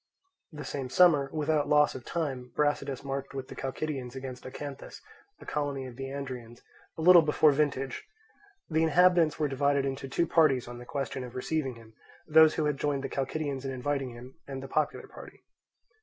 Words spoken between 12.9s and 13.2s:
the